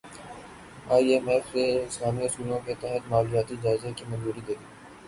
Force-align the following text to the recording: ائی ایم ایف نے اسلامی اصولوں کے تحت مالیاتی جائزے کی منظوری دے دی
ائی 0.93 1.07
ایم 1.13 1.27
ایف 1.31 1.47
نے 1.55 1.65
اسلامی 1.81 2.23
اصولوں 2.25 2.59
کے 2.65 2.73
تحت 2.81 3.03
مالیاتی 3.11 3.55
جائزے 3.63 3.89
کی 3.97 4.03
منظوری 4.09 4.41
دے 4.47 4.53
دی 4.59 4.65